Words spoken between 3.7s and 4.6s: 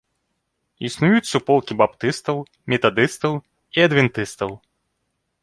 і адвентыстаў.